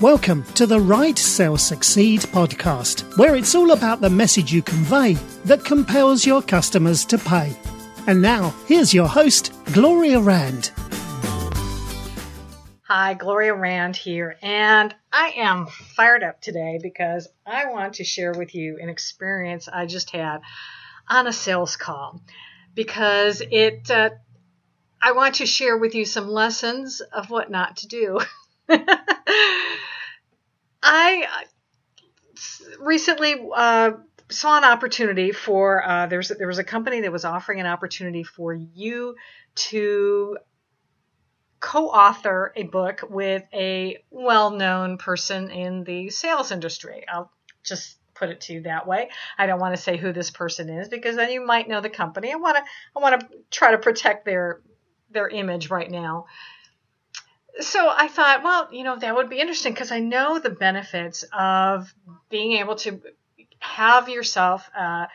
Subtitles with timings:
[0.00, 5.12] Welcome to the Write Sell Succeed podcast, where it's all about the message you convey
[5.44, 7.54] that compels your customers to pay.
[8.06, 10.70] And now, here's your host, Gloria Rand.
[12.84, 18.32] Hi, Gloria Rand here, and I am fired up today because I want to share
[18.32, 20.40] with you an experience I just had
[21.10, 22.22] on a sales call
[22.74, 24.08] because it uh,
[25.02, 28.20] I want to share with you some lessons of what not to do.
[30.92, 31.24] I
[32.80, 33.92] recently uh,
[34.28, 38.24] saw an opportunity for uh, there's there was a company that was offering an opportunity
[38.24, 39.14] for you
[39.54, 40.36] to
[41.60, 47.04] co-author a book with a well-known person in the sales industry.
[47.06, 47.30] I'll
[47.62, 49.10] just put it to you that way.
[49.38, 51.88] I don't want to say who this person is because then you might know the
[51.88, 52.32] company.
[52.32, 52.64] I want to
[52.96, 54.60] I want to try to protect their
[55.12, 56.26] their image right now
[57.58, 61.24] so I thought, well, you know, that would be interesting because I know the benefits
[61.32, 61.92] of
[62.28, 63.00] being able to
[63.58, 65.06] have yourself uh,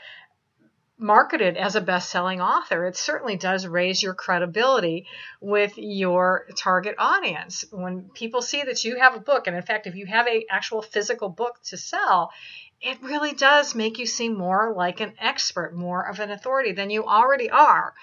[0.98, 2.86] marketed as a best-selling author.
[2.86, 5.08] It certainly does raise your credibility
[5.42, 7.66] with your target audience.
[7.72, 10.46] When people see that you have a book, and in fact, if you have a
[10.50, 12.32] actual physical book to sell,
[12.82, 16.90] it really does make you seem more like an expert, more of an authority than
[16.90, 17.94] you already are.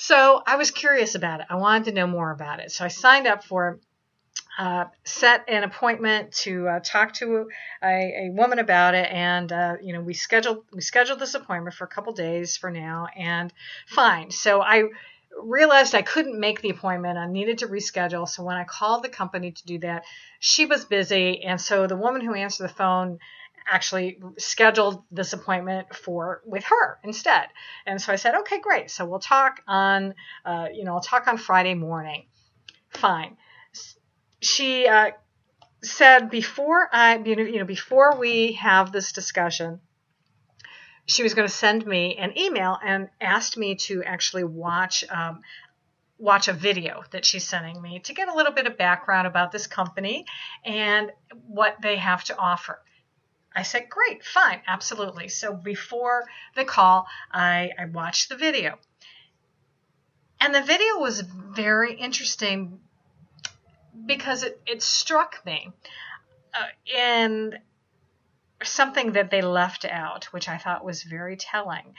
[0.00, 1.46] So I was curious about it.
[1.50, 2.70] I wanted to know more about it.
[2.70, 3.80] So I signed up for
[4.56, 7.48] uh, set an appointment to uh, talk to
[7.82, 11.74] a, a, woman about it, and uh, you know we scheduled we scheduled this appointment
[11.74, 13.52] for a couple days for now, and
[13.88, 14.30] fine.
[14.30, 14.84] So I
[15.42, 17.18] realized I couldn't make the appointment.
[17.18, 18.28] I needed to reschedule.
[18.28, 20.04] So when I called the company to do that,
[20.38, 23.18] she was busy, and so the woman who answered the phone
[23.66, 27.48] actually scheduled this appointment for with her instead.
[27.86, 28.90] And so I said, okay, great.
[28.90, 30.14] So we'll talk on,
[30.44, 32.26] uh, you know, I'll talk on Friday morning.
[32.90, 33.36] Fine.
[34.40, 35.10] She uh,
[35.82, 39.80] said before I, you know, before we have this discussion,
[41.06, 45.40] she was going to send me an email and asked me to actually watch um,
[46.18, 49.52] watch a video that she's sending me to get a little bit of background about
[49.52, 50.26] this company
[50.64, 51.12] and
[51.46, 52.80] what they have to offer.
[53.58, 55.26] I said, great, fine, absolutely.
[55.26, 58.78] So before the call, I, I watched the video.
[60.40, 62.78] And the video was very interesting
[64.06, 65.72] because it, it struck me
[66.54, 67.58] uh, in
[68.62, 71.94] something that they left out, which I thought was very telling.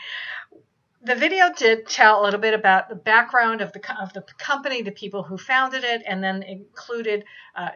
[1.02, 4.82] The video did tell a little bit about the background of the of the company,
[4.82, 7.72] the people who founded it, and then included uh,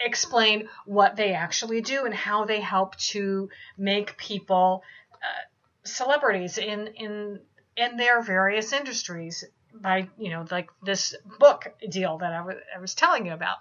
[0.00, 4.82] explain what they actually do and how they help to make people
[5.14, 5.48] uh,
[5.84, 7.40] celebrities in in
[7.76, 12.80] in their various industries by you know like this book deal that I, w- I
[12.80, 13.58] was telling you about.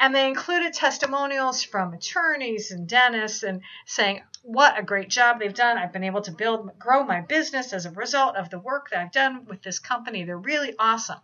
[0.00, 5.54] And they included testimonials from attorneys and dentists and saying what a great job they've
[5.54, 5.78] done.
[5.78, 9.00] I've been able to build grow my business as a result of the work that
[9.00, 10.24] i've done with this company.
[10.24, 11.20] They're really awesome.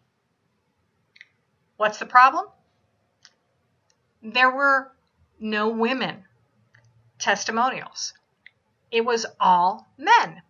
[1.76, 2.47] What's the problem
[4.23, 4.93] there were
[5.41, 6.25] no women
[7.19, 8.15] testimonials.
[8.91, 10.43] It was all men.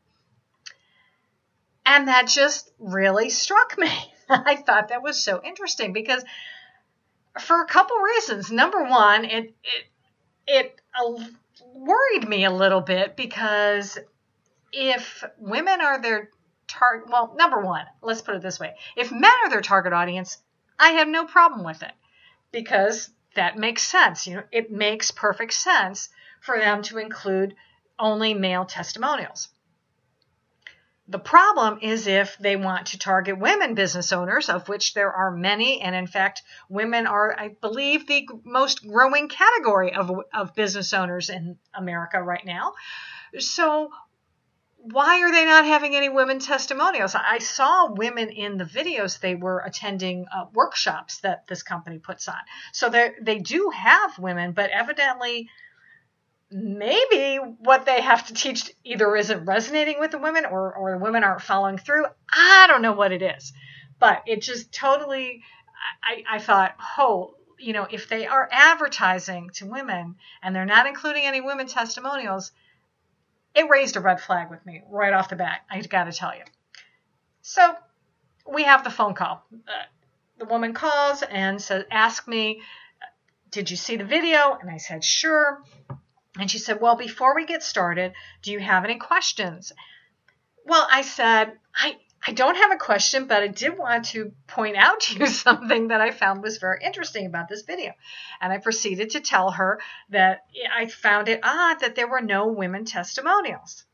[1.84, 3.90] And that just really struck me.
[4.28, 6.22] I thought that was so interesting because
[7.40, 8.50] for a couple reasons.
[8.50, 9.84] Number one, it it
[10.46, 10.80] it
[11.74, 13.98] worried me a little bit because
[14.72, 16.30] if women are their
[16.66, 20.38] target, well, number one, let's put it this way: if men are their target audience,
[20.78, 21.92] I have no problem with it
[22.52, 24.26] because that makes sense.
[24.26, 26.08] You know, it makes perfect sense
[26.40, 27.54] for them to include
[27.98, 29.48] only male testimonials.
[31.10, 35.30] The problem is if they want to target women business owners, of which there are
[35.30, 40.92] many, and in fact, women are, I believe, the most growing category of, of business
[40.92, 42.74] owners in America right now.
[43.38, 43.90] So,
[44.80, 47.14] why are they not having any women testimonials?
[47.14, 49.20] I saw women in the videos.
[49.20, 52.36] They were attending uh, workshops that this company puts on.
[52.72, 55.48] So they do have women, but evidently,
[56.50, 60.98] maybe what they have to teach either isn't resonating with the women or, or the
[60.98, 62.06] women aren't following through.
[62.32, 63.52] I don't know what it is.
[63.98, 65.42] But it just totally,
[66.02, 70.86] I, I thought, oh, you know, if they are advertising to women and they're not
[70.86, 72.52] including any women testimonials,
[73.58, 75.62] it raised a red flag with me right off the bat.
[75.68, 76.44] I got to tell you.
[77.42, 77.74] So
[78.46, 79.42] we have the phone call.
[79.52, 79.84] Uh,
[80.38, 82.62] the woman calls and says, "Ask me,
[83.50, 85.64] did you see the video?" And I said, "Sure."
[86.38, 88.12] And she said, "Well, before we get started,
[88.42, 89.72] do you have any questions?"
[90.64, 91.96] Well, I said, "I
[92.26, 95.88] I don't have a question, but I did want to point out to you something
[95.88, 97.92] that I found was very interesting about this video.
[98.40, 99.80] And I proceeded to tell her
[100.10, 100.44] that
[100.74, 103.84] I found it odd that there were no women testimonials.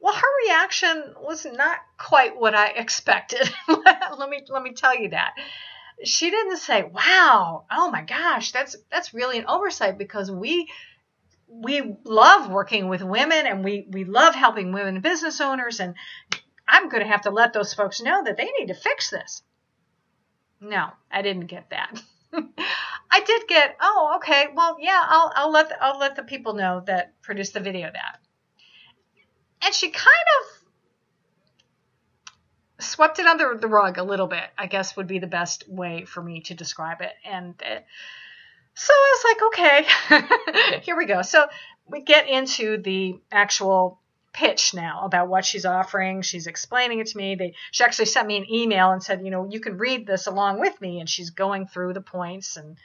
[0.00, 3.52] Well, her reaction was not quite what I expected.
[3.68, 5.34] let me let me tell you that.
[6.04, 10.68] She didn't say, "Wow, oh my gosh, that's that's really an oversight because we
[11.48, 15.94] we love working with women and we, we love helping women business owners and
[16.68, 19.42] I'm going to have to let those folks know that they need to fix this.
[20.60, 22.02] No, I didn't get that.
[23.10, 26.54] I did get, oh, okay, well, yeah, I'll, I'll let the, I'll let the people
[26.54, 28.18] know that produce the video that.
[29.62, 30.06] And she kind
[30.40, 30.58] of
[32.84, 34.44] swept it under the rug a little bit.
[34.56, 37.12] I guess would be the best way for me to describe it.
[37.24, 37.80] And uh,
[38.80, 39.42] so I was like,
[40.22, 41.22] okay, here we go.
[41.22, 41.46] So
[41.88, 43.98] we get into the actual
[44.32, 46.22] pitch now about what she's offering.
[46.22, 47.34] She's explaining it to me.
[47.34, 50.28] They, she actually sent me an email and said, you know, you can read this
[50.28, 51.00] along with me.
[51.00, 52.56] And she's going through the points.
[52.56, 52.76] And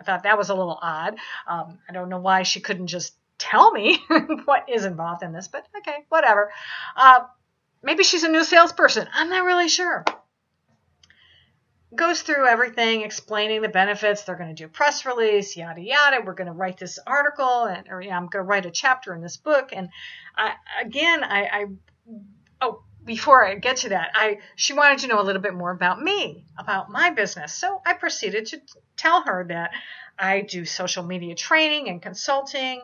[0.00, 1.16] I thought that was a little odd.
[1.46, 4.02] Um, I don't know why she couldn't just tell me
[4.46, 6.50] what is involved in this, but okay, whatever.
[6.96, 7.24] Uh,
[7.82, 9.06] maybe she's a new salesperson.
[9.12, 10.02] I'm not really sure
[11.94, 14.22] goes through everything, explaining the benefits.
[14.22, 16.22] They're going to do press release, yada yada.
[16.24, 19.14] We're going to write this article, and or yeah, I'm going to write a chapter
[19.14, 19.70] in this book.
[19.72, 19.88] And
[20.36, 21.66] I, again, I, I
[22.60, 25.70] oh before I get to that, I she wanted to know a little bit more
[25.70, 27.52] about me, about my business.
[27.54, 28.60] So I proceeded to
[28.96, 29.72] tell her that
[30.18, 32.82] I do social media training and consulting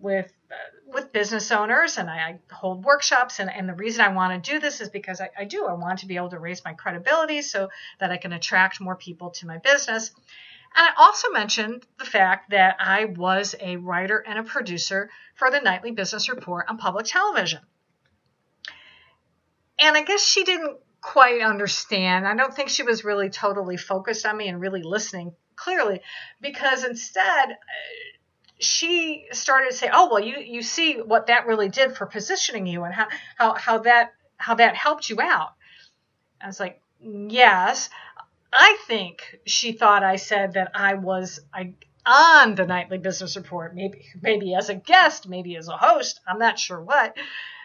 [0.00, 0.54] with uh,
[0.92, 4.58] with business owners and I, hold workshops and, and, the reason I want to do
[4.58, 7.42] this is because I, I, do I want to be able to raise my credibility
[7.42, 7.68] so
[8.00, 10.10] that I can attract more people to my business.
[10.74, 15.50] And I also mentioned the fact that I was a writer and a producer for
[15.50, 17.60] the nightly business report on public television.
[19.78, 22.26] And I guess she didn't quite understand.
[22.26, 26.00] I don't think she was really totally focused on me and really listening clearly
[26.40, 27.56] because instead
[28.60, 32.66] she started to say, "Oh, well, you you see what that really did for positioning
[32.66, 35.54] you and how how how that how that helped you out."
[36.40, 37.90] I was like, "Yes."
[38.52, 41.74] I think she thought I said that I was I
[42.04, 46.20] on the nightly business report, maybe maybe as a guest, maybe as a host.
[46.26, 47.16] I'm not sure what.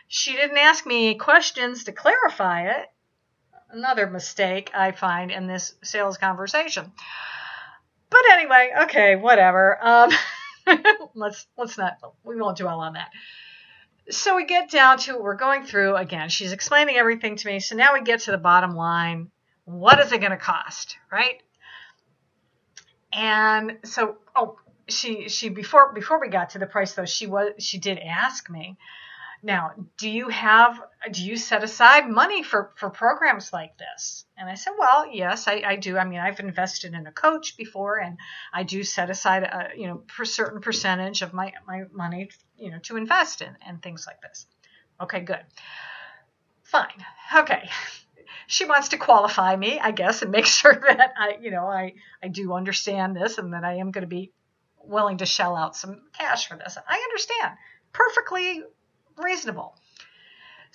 [0.08, 2.88] She didn't ask me questions to clarify it.
[3.72, 6.92] Another mistake I find in this sales conversation.
[8.10, 9.78] But anyway, okay, whatever.
[9.82, 10.12] Um,
[11.16, 13.10] let's let's not we won't dwell on that.
[14.10, 16.30] So we get down to we're going through again.
[16.30, 17.60] She's explaining everything to me.
[17.60, 19.32] So now we get to the bottom line.
[19.66, 21.42] What is it going to cost, right?
[23.12, 24.58] And so oh,
[24.88, 28.50] she she before before we got to the price though, she was she did ask
[28.50, 28.78] me
[29.46, 30.82] now, do you have,
[31.12, 34.26] do you set aside money for, for programs like this?
[34.36, 36.00] And I said, well, yes, I, I do.
[36.00, 38.18] I mean, I've invested in a coach before and
[38.52, 42.72] I do set aside a, you know, a certain percentage of my, my money, you
[42.72, 44.48] know, to invest in and things like this.
[45.00, 45.44] Okay, good.
[46.64, 47.06] Fine.
[47.38, 47.70] Okay.
[48.48, 51.94] She wants to qualify me, I guess, and make sure that I, you know, I,
[52.22, 54.32] I do understand this and that I am going to be
[54.84, 56.80] willing to shell out some cash for this.
[56.88, 57.58] I understand
[57.94, 58.64] perfectly
[59.18, 59.76] reasonable.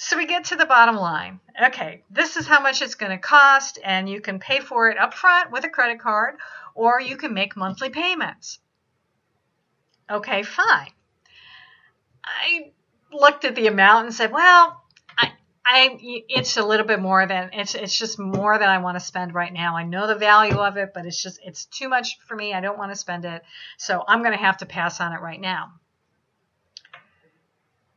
[0.02, 1.40] So we get to the bottom line.
[1.62, 4.98] Okay, this is how much it's going to cost, and you can pay for it
[4.98, 6.36] up front with a credit card,
[6.74, 8.60] or you can make monthly payments.
[10.10, 10.88] Okay, fine.
[12.24, 12.72] I
[13.12, 14.82] looked at the amount and said, well,
[15.18, 15.32] I,
[15.66, 19.04] I, it's a little bit more than it's, it's just more than I want to
[19.04, 19.76] spend right now.
[19.76, 22.54] I know the value of it, but it's just, it's too much for me.
[22.54, 23.42] I don't want to spend it.
[23.76, 25.72] So I'm going to have to pass on it right now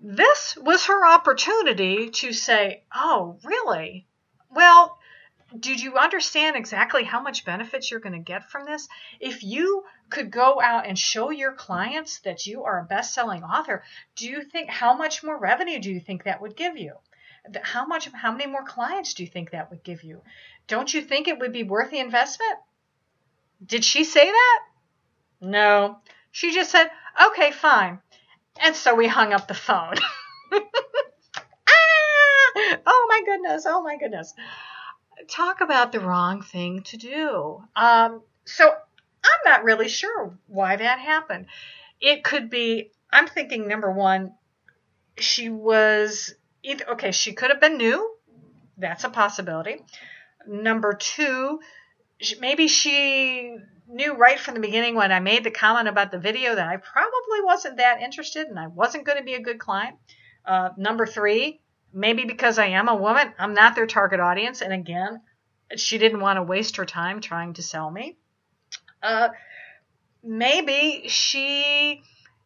[0.06, 4.06] this was her opportunity to say, Oh, really?
[4.52, 5.00] Well,
[5.58, 8.90] did you understand exactly how much benefits you're going to get from this?
[9.22, 13.44] If you could go out and show your clients that you are a best selling
[13.44, 13.84] author,
[14.18, 16.96] do you think how much more revenue do you think that would give you?
[17.62, 20.22] How much, how many more clients do you think that would give you?
[20.68, 22.58] Don't you think it would be worth the investment?
[23.66, 24.60] Did she say that?
[25.40, 26.00] No.
[26.32, 26.90] She just said,
[27.28, 28.00] okay, fine.
[28.62, 29.96] And so we hung up the phone.
[30.54, 30.62] ah!
[32.86, 33.66] Oh my goodness.
[33.66, 34.34] Oh my goodness.
[35.28, 37.64] Talk about the wrong thing to do.
[37.76, 41.48] Um, so I'm not really sure why that happened.
[42.00, 44.34] It could be, I'm thinking number one,
[45.18, 46.34] she was
[46.64, 48.16] either, okay, she could have been new.
[48.78, 49.82] That's a possibility.
[50.48, 51.60] Number two,
[52.40, 56.56] maybe she knew right from the beginning when I made the comment about the video
[56.56, 59.98] that I probably wasn't that interested and I wasn't going to be a good client.
[60.46, 61.62] Uh, number three,
[61.94, 64.62] Maybe because I am a woman, I'm not their target audience.
[64.62, 65.22] And again,
[65.76, 68.18] she didn't want to waste her time trying to sell me.
[69.02, 69.30] Uh,
[70.24, 72.02] maybe she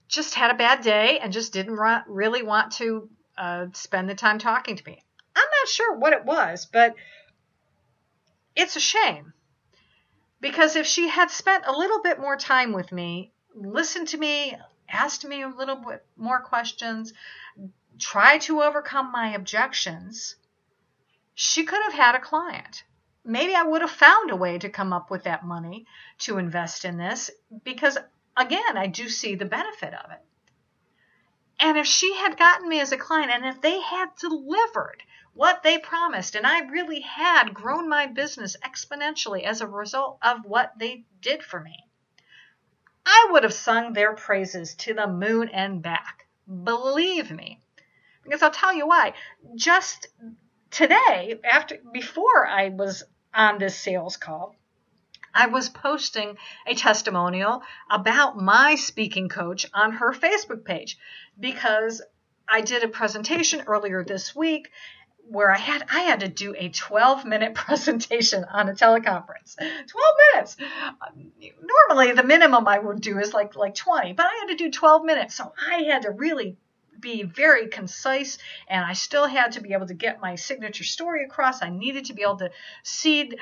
[0.09, 4.37] just had a bad day and just didn't really want to uh, spend the time
[4.37, 5.01] talking to me.
[5.33, 6.95] I'm not sure what it was, but
[8.53, 9.33] it's a shame.
[10.39, 14.55] Because if she had spent a little bit more time with me, listened to me,
[14.87, 17.13] asked me a little bit more questions,
[17.99, 20.35] tried to overcome my objections,
[21.33, 22.83] she could have had a client.
[23.23, 25.85] Maybe I would have found a way to come up with that money
[26.19, 27.29] to invest in this
[27.63, 27.97] because,
[28.35, 30.23] again, I do see the benefit of it.
[31.59, 35.01] And if she had gotten me as a client and if they had delivered
[35.33, 40.45] what they promised and I really had grown my business exponentially as a result of
[40.45, 41.87] what they did for me,
[43.05, 46.27] I would have sung their praises to the moon and back.
[46.47, 47.61] Believe me.
[48.23, 49.13] Because I'll tell you why.
[49.55, 50.07] Just
[50.69, 54.55] today, after before I was on this sales call,
[55.37, 60.97] I was posting a testimonial about my speaking coach on her Facebook page
[61.39, 62.01] because
[62.49, 64.71] I did a presentation earlier this week
[65.29, 69.55] where I had I had to do a 12 minute presentation on a teleconference.
[69.57, 69.87] 12
[70.33, 70.57] minutes.
[71.61, 74.71] Normally the minimum I would do is like like 20, but I had to do
[74.71, 75.35] 12 minutes.
[75.35, 76.57] So I had to really
[76.99, 81.25] be very concise and I still had to be able to get my signature story
[81.25, 81.61] across.
[81.61, 82.49] I needed to be able to
[82.81, 83.37] seed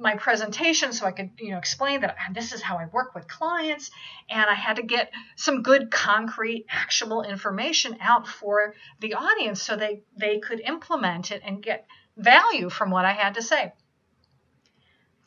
[0.00, 3.28] my presentation so I could, you know, explain that this is how I work with
[3.28, 3.90] clients
[4.28, 9.76] and I had to get some good concrete actionable information out for the audience so
[9.76, 11.86] they they could implement it and get
[12.16, 13.72] value from what I had to say.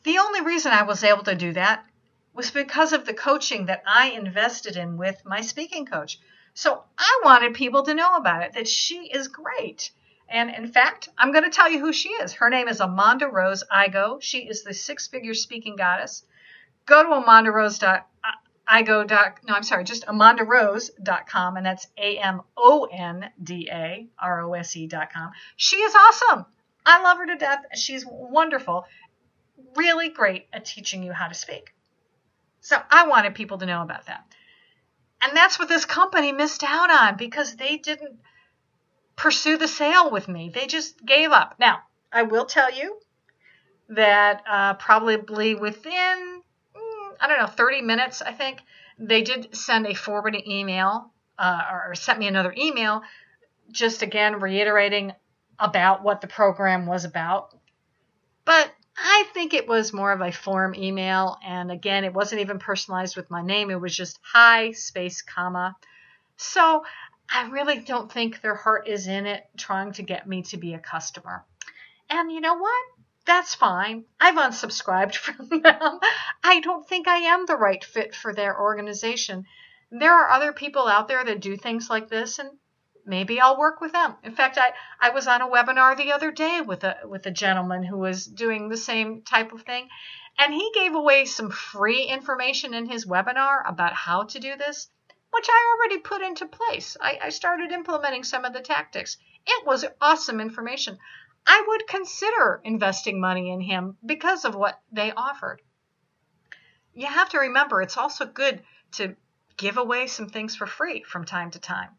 [0.04, 1.84] The only reason I was able to do that
[2.34, 6.18] was because of the coaching that I invested in with my speaking coach.
[6.54, 9.90] So I wanted people to know about it, that she is great.
[10.32, 12.32] And in fact, I'm going to tell you who she is.
[12.32, 14.20] Her name is Amanda Rose Igo.
[14.22, 16.24] She is the six figure speaking goddess.
[16.86, 18.02] Go to amandarose.igo.
[19.46, 24.54] No, I'm sorry, just amandarose.com, and that's A M O N D A R O
[24.54, 25.32] S E.com.
[25.56, 26.46] She is awesome.
[26.86, 27.64] I love her to death.
[27.74, 28.86] She's wonderful.
[29.76, 31.74] Really great at teaching you how to speak.
[32.62, 34.24] So I wanted people to know about that.
[35.20, 38.18] And that's what this company missed out on because they didn't
[39.22, 40.50] pursue the sale with me.
[40.52, 41.54] They just gave up.
[41.60, 41.78] Now,
[42.12, 42.98] I will tell you
[43.90, 46.42] that uh, probably within,
[46.76, 48.58] mm, I don't know, 30 minutes, I think,
[48.98, 53.02] they did send a forwarded email uh, or sent me another email
[53.70, 55.12] just again reiterating
[55.56, 57.54] about what the program was about.
[58.44, 61.38] But I think it was more of a form email.
[61.46, 63.70] And again, it wasn't even personalized with my name.
[63.70, 65.76] It was just hi, space, comma.
[66.36, 66.82] So
[67.34, 70.74] I really don't think their heart is in it trying to get me to be
[70.74, 71.46] a customer.
[72.10, 72.84] And you know what?
[73.24, 74.04] That's fine.
[74.20, 76.00] I've unsubscribed from them.
[76.44, 79.46] I don't think I am the right fit for their organization.
[79.90, 82.50] There are other people out there that do things like this, and
[83.06, 84.16] maybe I'll work with them.
[84.24, 87.30] In fact, I, I was on a webinar the other day with a with a
[87.30, 89.88] gentleman who was doing the same type of thing,
[90.38, 94.88] and he gave away some free information in his webinar about how to do this,
[95.32, 96.96] which I already put into place.
[97.00, 99.16] I, I started implementing some of the tactics.
[99.46, 100.98] It was awesome information.
[101.46, 105.60] I would consider investing money in him because of what they offered.
[106.94, 108.62] You have to remember it's also good
[108.92, 109.16] to
[109.56, 111.90] give away some things for free from time to time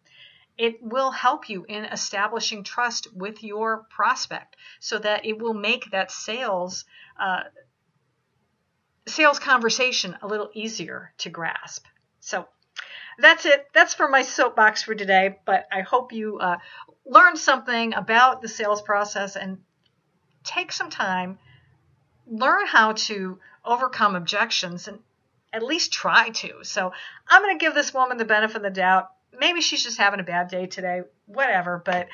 [0.58, 5.90] it will help you in establishing trust with your prospect so that it will make
[5.92, 6.86] that sales
[7.20, 7.44] uh,
[9.08, 11.86] sales conversation a little easier to grasp
[12.20, 12.48] so
[13.20, 16.58] that's it that's for my soapbox for today but i hope you uh,
[17.06, 19.58] learned something about the sales process and
[20.44, 21.38] take some time
[22.28, 25.00] learn how to overcome objections and
[25.52, 26.92] at least try to so
[27.28, 30.20] i'm going to give this woman the benefit of the doubt maybe she's just having
[30.20, 31.82] a bad day today, whatever.
[31.84, 32.08] But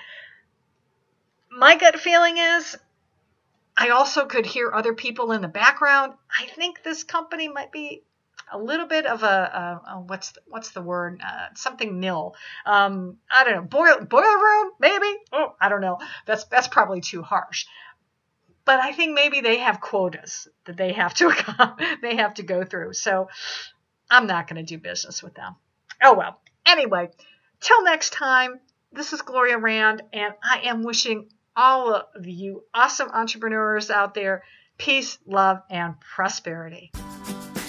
[1.51, 2.77] my gut feeling is
[3.77, 6.13] I also could hear other people in the background.
[6.37, 8.03] I think this company might be
[8.51, 11.21] a little bit of a, a, a what's the, what's the word?
[11.25, 12.35] Uh, something nil.
[12.65, 13.61] Um, I don't know.
[13.61, 15.17] Boiler boiler room, maybe.
[15.31, 15.99] Oh, I don't know.
[16.25, 17.65] That's that's probably too harsh.
[18.65, 21.33] But I think maybe they have quotas that they have to
[22.01, 22.93] they have to go through.
[22.93, 23.29] So
[24.09, 25.55] I'm not going to do business with them.
[26.01, 26.39] Oh well.
[26.65, 27.09] Anyway,
[27.61, 28.59] till next time,
[28.91, 34.43] this is Gloria Rand, and I am wishing all of you awesome entrepreneurs out there
[34.77, 36.91] peace, love, and prosperity.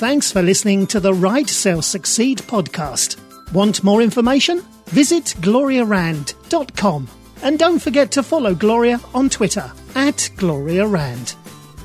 [0.00, 3.20] Thanks for listening to the Write Sales Succeed podcast.
[3.52, 4.62] Want more information?
[4.86, 7.06] Visit gloriarand.com.
[7.42, 11.34] And don't forget to follow Gloria on Twitter at Gloria Rand.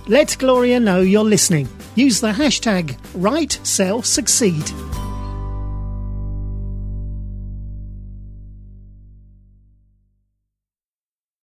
[0.08, 1.68] Let Gloria know you're listening.
[1.96, 5.05] Use the hashtag WriteSellSucceed.